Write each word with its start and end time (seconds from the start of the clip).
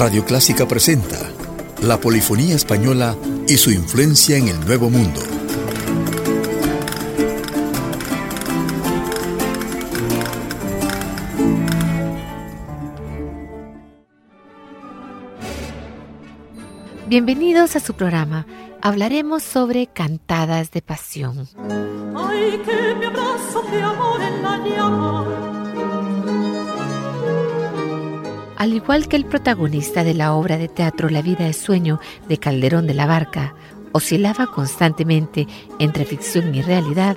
Radio 0.00 0.24
Clásica 0.24 0.66
presenta 0.66 1.18
la 1.82 2.00
polifonía 2.00 2.56
española 2.56 3.14
y 3.46 3.58
su 3.58 3.70
influencia 3.70 4.38
en 4.38 4.48
el 4.48 4.58
Nuevo 4.64 4.88
Mundo. 4.88 5.20
Bienvenidos 17.06 17.76
a 17.76 17.80
su 17.80 17.92
programa. 17.92 18.46
Hablaremos 18.80 19.42
sobre 19.42 19.86
cantadas 19.86 20.70
de 20.70 20.80
pasión. 20.80 21.46
Ay, 22.16 22.58
que 22.64 22.94
mi 22.98 23.04
abrazo 23.04 23.62
de 23.70 23.82
amor 23.82 24.22
en 24.22 24.42
la 24.42 24.66
llama 24.66 25.49
Al 28.60 28.74
igual 28.74 29.08
que 29.08 29.16
el 29.16 29.24
protagonista 29.24 30.04
de 30.04 30.12
la 30.12 30.34
obra 30.34 30.58
de 30.58 30.68
teatro 30.68 31.08
La 31.08 31.22
vida 31.22 31.48
es 31.48 31.56
sueño 31.56 31.98
de 32.28 32.36
Calderón 32.36 32.86
de 32.86 32.92
la 32.92 33.06
Barca, 33.06 33.54
oscilaba 33.92 34.48
constantemente 34.48 35.48
entre 35.78 36.04
ficción 36.04 36.54
y 36.54 36.60
realidad, 36.60 37.16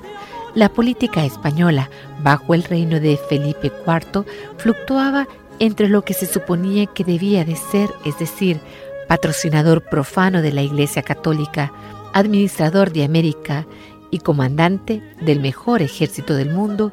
la 0.54 0.70
política 0.70 1.22
española, 1.22 1.90
bajo 2.22 2.54
el 2.54 2.62
reino 2.62 2.98
de 2.98 3.18
Felipe 3.28 3.70
IV, 3.86 4.24
fluctuaba 4.56 5.28
entre 5.58 5.90
lo 5.90 6.00
que 6.00 6.14
se 6.14 6.24
suponía 6.24 6.86
que 6.86 7.04
debía 7.04 7.44
de 7.44 7.56
ser, 7.56 7.90
es 8.06 8.18
decir, 8.18 8.58
patrocinador 9.06 9.82
profano 9.82 10.40
de 10.40 10.50
la 10.50 10.62
Iglesia 10.62 11.02
Católica, 11.02 11.74
administrador 12.14 12.90
de 12.90 13.04
América 13.04 13.66
y 14.10 14.20
comandante 14.20 15.02
del 15.20 15.40
mejor 15.40 15.82
ejército 15.82 16.36
del 16.36 16.54
mundo, 16.54 16.90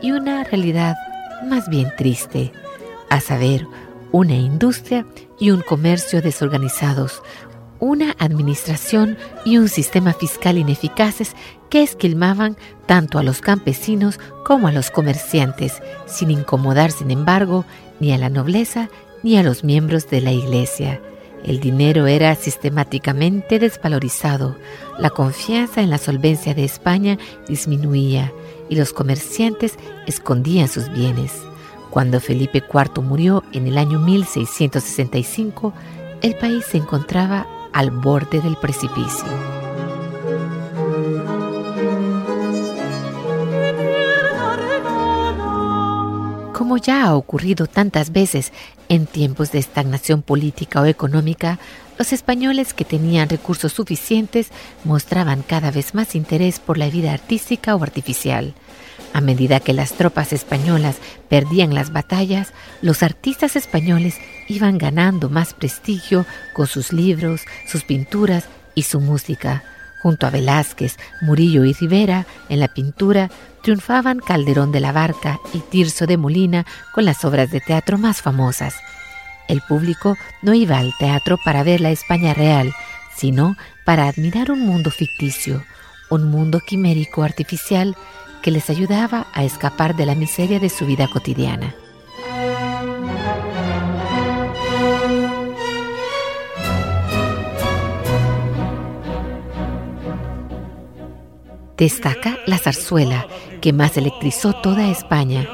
y 0.00 0.10
una 0.10 0.42
realidad 0.42 0.96
más 1.48 1.68
bien 1.68 1.92
triste, 1.96 2.50
a 3.08 3.20
saber, 3.20 3.64
una 4.12 4.34
industria 4.34 5.06
y 5.40 5.50
un 5.50 5.62
comercio 5.62 6.22
desorganizados, 6.22 7.22
una 7.80 8.14
administración 8.18 9.18
y 9.44 9.58
un 9.58 9.68
sistema 9.68 10.12
fiscal 10.12 10.56
ineficaces 10.56 11.34
que 11.68 11.82
esquilmaban 11.82 12.56
tanto 12.86 13.18
a 13.18 13.22
los 13.22 13.40
campesinos 13.40 14.20
como 14.44 14.68
a 14.68 14.72
los 14.72 14.90
comerciantes, 14.90 15.82
sin 16.06 16.30
incomodar, 16.30 16.92
sin 16.92 17.10
embargo, 17.10 17.64
ni 17.98 18.12
a 18.12 18.18
la 18.18 18.28
nobleza 18.28 18.88
ni 19.22 19.36
a 19.36 19.42
los 19.42 19.64
miembros 19.64 20.08
de 20.10 20.20
la 20.20 20.32
Iglesia. 20.32 21.00
El 21.44 21.58
dinero 21.58 22.06
era 22.06 22.34
sistemáticamente 22.36 23.58
desvalorizado, 23.58 24.56
la 24.98 25.10
confianza 25.10 25.80
en 25.80 25.90
la 25.90 25.98
solvencia 25.98 26.54
de 26.54 26.64
España 26.64 27.18
disminuía 27.48 28.32
y 28.68 28.76
los 28.76 28.92
comerciantes 28.92 29.76
escondían 30.06 30.68
sus 30.68 30.88
bienes. 30.92 31.32
Cuando 31.92 32.20
Felipe 32.20 32.64
IV 32.72 33.02
murió 33.02 33.44
en 33.52 33.66
el 33.66 33.76
año 33.76 33.98
1665, 33.98 35.74
el 36.22 36.34
país 36.36 36.64
se 36.64 36.78
encontraba 36.78 37.46
al 37.70 37.90
borde 37.90 38.40
del 38.40 38.56
precipicio. 38.56 39.26
Como 46.54 46.78
ya 46.78 47.04
ha 47.04 47.14
ocurrido 47.14 47.66
tantas 47.66 48.10
veces 48.10 48.54
en 48.88 49.04
tiempos 49.04 49.52
de 49.52 49.58
estagnación 49.58 50.22
política 50.22 50.80
o 50.80 50.86
económica, 50.86 51.58
los 51.98 52.14
españoles 52.14 52.72
que 52.72 52.86
tenían 52.86 53.28
recursos 53.28 53.74
suficientes 53.74 54.48
mostraban 54.84 55.42
cada 55.42 55.70
vez 55.70 55.94
más 55.94 56.14
interés 56.14 56.58
por 56.58 56.78
la 56.78 56.88
vida 56.88 57.12
artística 57.12 57.76
o 57.76 57.82
artificial. 57.82 58.54
A 59.12 59.20
medida 59.20 59.60
que 59.60 59.72
las 59.72 59.92
tropas 59.92 60.32
españolas 60.32 60.96
perdían 61.28 61.74
las 61.74 61.92
batallas, 61.92 62.52
los 62.80 63.02
artistas 63.02 63.56
españoles 63.56 64.16
iban 64.48 64.78
ganando 64.78 65.28
más 65.28 65.54
prestigio 65.54 66.26
con 66.54 66.66
sus 66.66 66.92
libros, 66.92 67.42
sus 67.66 67.84
pinturas 67.84 68.44
y 68.74 68.82
su 68.82 69.00
música. 69.00 69.62
Junto 70.02 70.26
a 70.26 70.30
Velázquez, 70.30 70.96
Murillo 71.20 71.64
y 71.64 71.74
Rivera, 71.74 72.26
en 72.48 72.58
la 72.58 72.68
pintura, 72.68 73.30
triunfaban 73.62 74.18
Calderón 74.18 74.72
de 74.72 74.80
la 74.80 74.90
Barca 74.90 75.38
y 75.52 75.60
Tirso 75.60 76.06
de 76.06 76.16
Molina 76.16 76.66
con 76.92 77.04
las 77.04 77.24
obras 77.24 77.50
de 77.50 77.60
teatro 77.60 77.98
más 77.98 78.20
famosas. 78.20 78.74
El 79.48 79.60
público 79.60 80.16
no 80.42 80.54
iba 80.54 80.78
al 80.78 80.92
teatro 80.98 81.38
para 81.44 81.62
ver 81.62 81.80
la 81.80 81.90
España 81.90 82.34
real, 82.34 82.72
sino 83.16 83.56
para 83.84 84.08
admirar 84.08 84.50
un 84.50 84.60
mundo 84.66 84.90
ficticio, 84.90 85.62
un 86.10 86.30
mundo 86.30 86.60
quimérico 86.60 87.22
artificial 87.22 87.96
que 88.42 88.50
les 88.50 88.68
ayudaba 88.68 89.28
a 89.32 89.44
escapar 89.44 89.96
de 89.96 90.04
la 90.04 90.14
miseria 90.14 90.58
de 90.58 90.68
su 90.68 90.84
vida 90.84 91.08
cotidiana. 91.08 91.74
Destaca 101.76 102.38
la 102.46 102.58
zarzuela, 102.58 103.26
que 103.60 103.72
más 103.72 103.96
electrizó 103.96 104.52
toda 104.52 104.88
España 104.88 105.48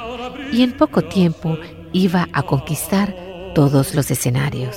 y 0.53 0.63
en 0.63 0.73
poco 0.73 1.03
tiempo 1.03 1.57
iba 1.93 2.29
a 2.33 2.43
conquistar 2.43 3.15
todos 3.55 3.95
los 3.95 4.11
escenarios. 4.11 4.77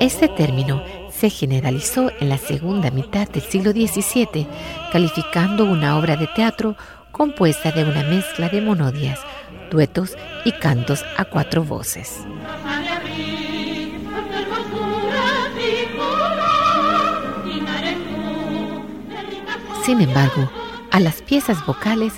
Este 0.00 0.28
término 0.28 0.82
se 1.10 1.30
generalizó 1.30 2.10
en 2.20 2.28
la 2.28 2.38
segunda 2.38 2.90
mitad 2.90 3.28
del 3.28 3.42
siglo 3.42 3.72
XVII, 3.72 4.46
calificando 4.92 5.64
una 5.64 5.96
obra 5.96 6.16
de 6.16 6.26
teatro 6.26 6.76
compuesta 7.10 7.70
de 7.70 7.84
una 7.84 8.02
mezcla 8.02 8.48
de 8.48 8.60
monodias, 8.60 9.20
duetos 9.70 10.16
y 10.44 10.52
cantos 10.52 11.04
a 11.16 11.24
cuatro 11.24 11.64
voces. 11.64 12.24
Sin 19.84 20.00
embargo, 20.00 20.50
a 20.90 21.00
las 21.00 21.22
piezas 21.22 21.64
vocales 21.66 22.14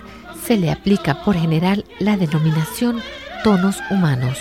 se 0.47 0.57
le 0.57 0.71
aplica 0.71 1.25
por 1.25 1.35
general 1.35 1.85
la 1.99 2.17
denominación 2.17 3.03
tonos 3.43 3.79
humanos, 3.91 4.39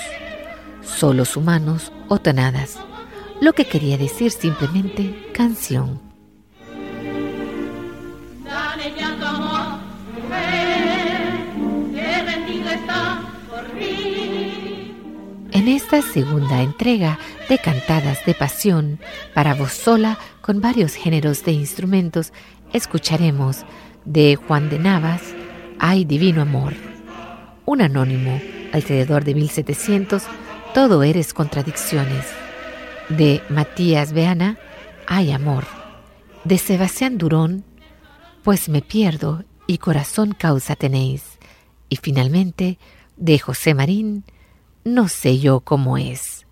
solos 0.84 1.36
humanos 1.36 1.92
o 2.08 2.20
tonadas, 2.20 2.78
lo 3.42 3.54
que 3.54 3.66
quería 3.66 3.98
decir 3.98 4.32
simplemente 4.32 5.32
canción. 5.34 6.00
En 15.52 15.68
esta 15.68 16.04
segunda 16.04 16.62
entrega 16.62 17.18
de 17.50 17.58
Cantadas 17.58 18.24
de 18.28 18.36
Pasión 18.36 19.00
para 19.34 19.56
voz 19.56 19.72
sola 19.74 20.20
con 20.42 20.62
varios 20.62 20.94
géneros 20.94 21.44
de 21.44 21.54
instrumentos, 21.54 22.32
escucharemos 22.74 23.66
de 24.04 24.36
Juan 24.36 24.70
de 24.70 24.78
Navas, 24.78 25.34
hay 25.80 26.06
divino 26.06 26.42
amor. 26.42 26.74
Un 27.66 27.82
anónimo, 27.82 28.40
alrededor 28.72 29.24
de 29.24 29.36
1700, 29.36 30.24
todo 30.74 31.04
eres 31.04 31.34
contradicciones. 31.34 32.26
De 33.10 33.42
Matías 33.50 34.14
Beana, 34.14 34.58
Hay 35.08 35.32
amor. 35.32 35.66
De 36.44 36.58
Sebastián 36.58 37.18
Durón, 37.18 37.64
Pues 38.44 38.70
me 38.70 38.82
pierdo 38.82 39.44
y 39.68 39.78
corazón 39.78 40.34
causa 40.34 40.76
tenéis. 40.76 41.40
Y 41.90 41.98
finalmente, 41.98 42.78
de 43.18 43.40
José 43.40 43.74
Marín, 43.74 44.24
No 44.84 45.08
sé 45.08 45.40
yo 45.40 45.62
cómo 45.62 45.98
es. 45.98 46.45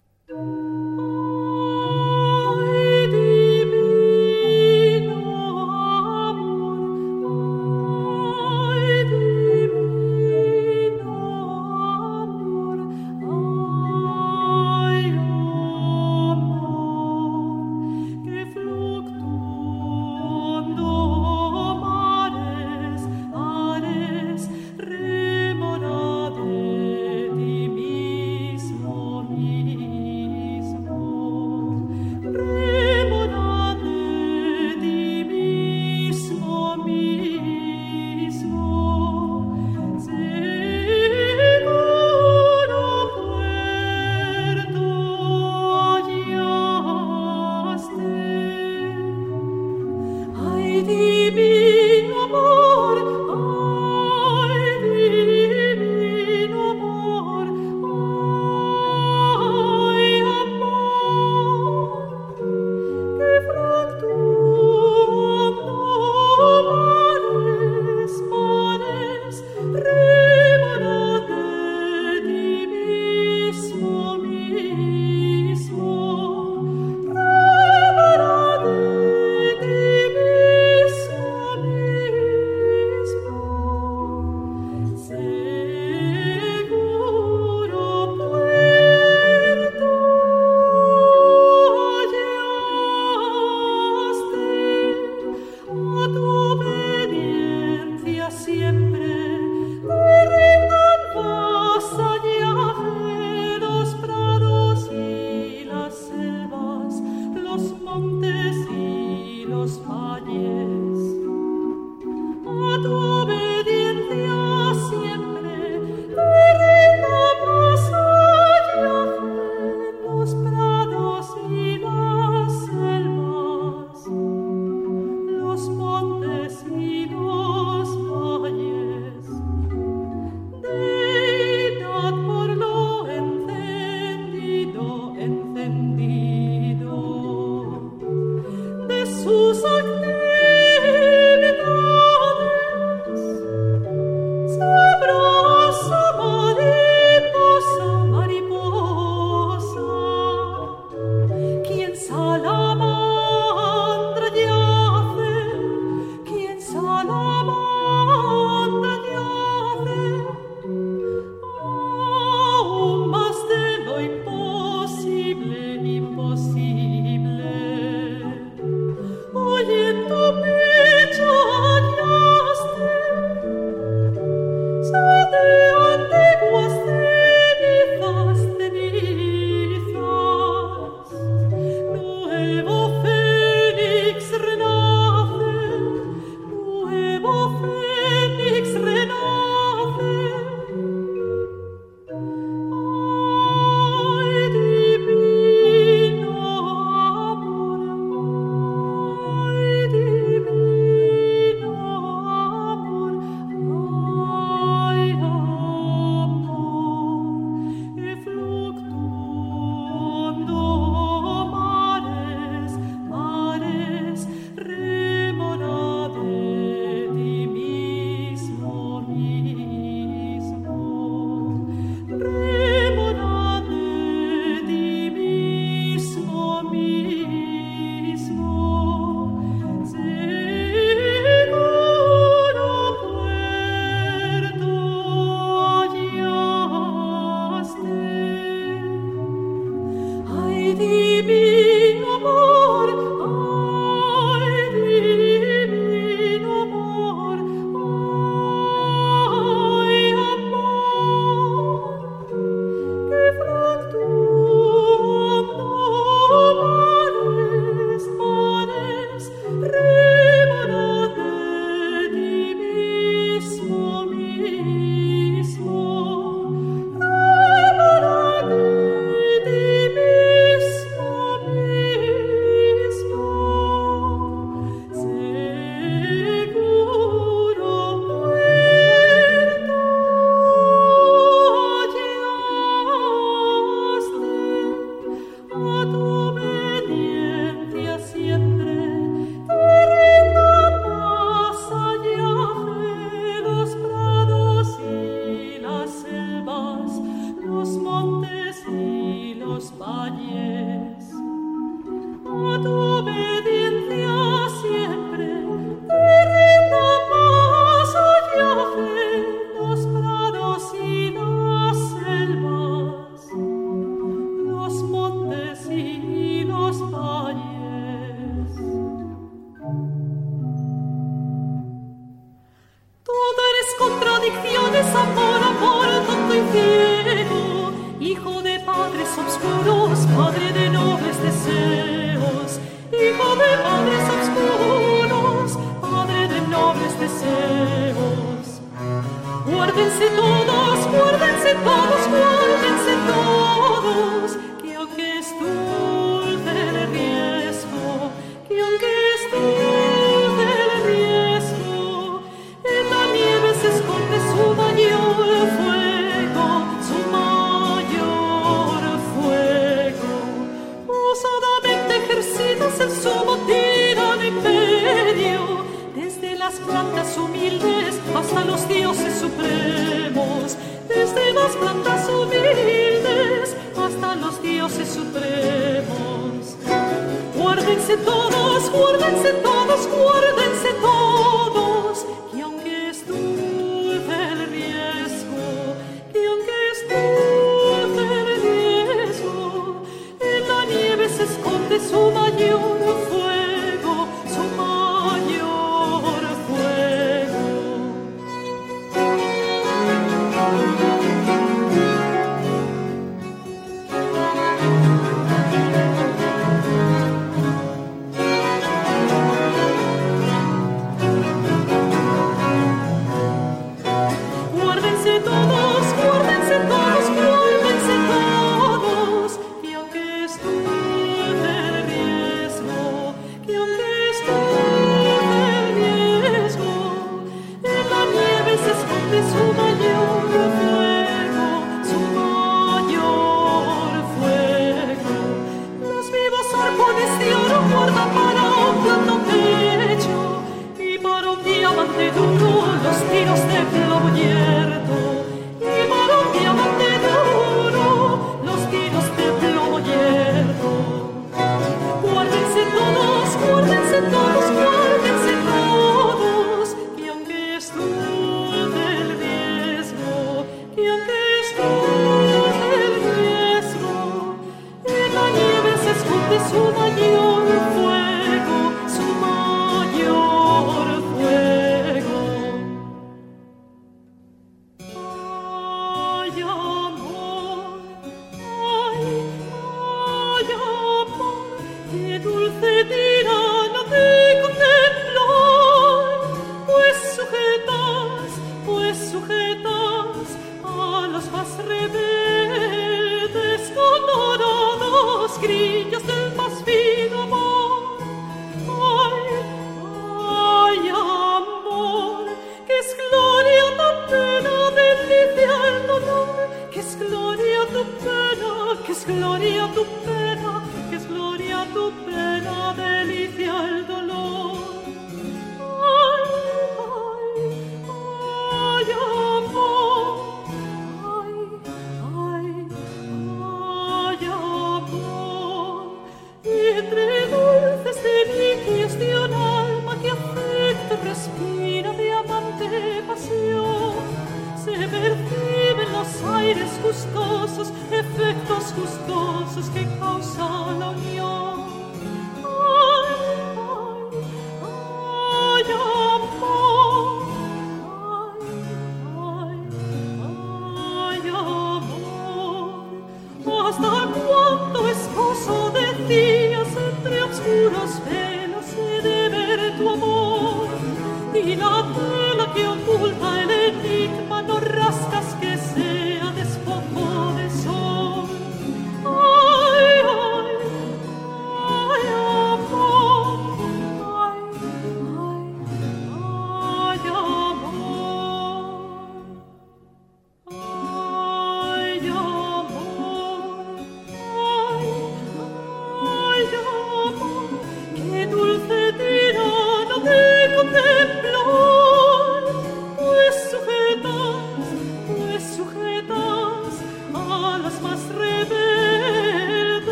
you 169.64 169.74
Maria, 169.76 170.08
tu 170.08 170.42
me 170.42 170.63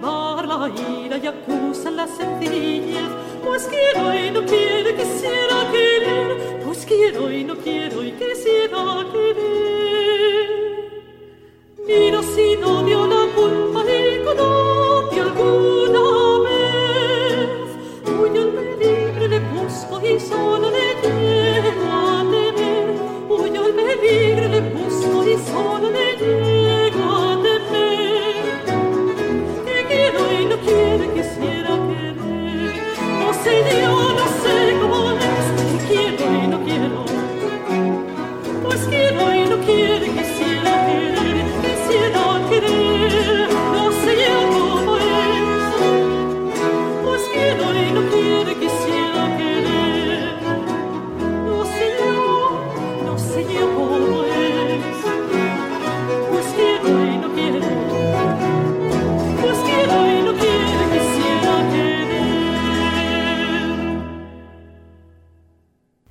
salvar 0.00 0.46
la 0.46 0.68
ira 0.68 1.18
y 1.18 1.26
acusa 1.26 1.90
las 1.90 2.10
sencillas. 2.10 3.10
Pues 3.44 3.68
quiero 3.68 4.14
y 4.14 4.30
no 4.30 4.44
quiero, 4.44 4.96
quisiera 4.96 5.70
querer. 5.70 6.60
Pues 6.64 6.84
quiero 6.84 7.30
y 7.30 7.44
no 7.44 7.56
quiero 7.56 8.02
y 8.02 8.12
quisiera 8.12 9.06
querer. 9.12 9.65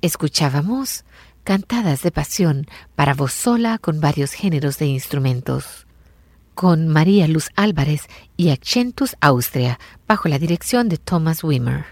Escuchábamos 0.06 1.04
cantadas 1.42 2.02
de 2.02 2.12
pasión 2.12 2.68
para 2.94 3.12
voz 3.12 3.32
sola 3.32 3.76
con 3.78 4.00
varios 4.00 4.30
géneros 4.30 4.78
de 4.78 4.86
instrumentos, 4.86 5.88
con 6.54 6.86
María 6.86 7.26
Luz 7.26 7.50
Álvarez 7.56 8.02
y 8.36 8.50
Accentus 8.50 9.16
Austria, 9.20 9.80
bajo 10.06 10.28
la 10.28 10.38
dirección 10.38 10.88
de 10.88 10.98
Thomas 10.98 11.42
Wimmer. 11.42 11.86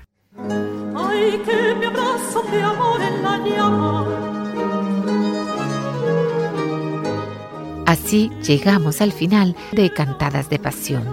Así 7.84 8.30
llegamos 8.46 9.00
al 9.00 9.10
final 9.10 9.56
de 9.72 9.92
Cantadas 9.92 10.48
de 10.48 10.60
Pasión. 10.60 11.04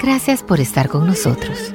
Gracias 0.00 0.42
por 0.42 0.60
estar 0.60 0.88
con 0.88 1.06
nosotros. 1.06 1.74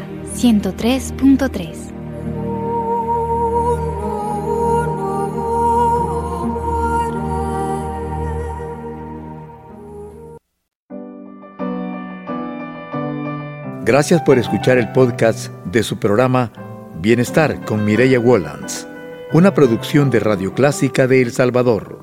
103.3. 0.41 1.91
Gracias 13.85 14.21
por 14.23 14.39
escuchar 14.39 14.79
el 14.79 14.91
podcast 14.93 15.51
de 15.65 15.83
su 15.83 15.99
programa 15.99 16.51
Bienestar 16.99 17.63
con 17.63 17.85
Mireya 17.85 18.17
Wollands, 18.17 18.87
una 19.33 19.53
producción 19.53 20.09
de 20.09 20.21
Radio 20.21 20.55
Clásica 20.55 21.05
de 21.05 21.21
El 21.21 21.31
Salvador. 21.31 22.00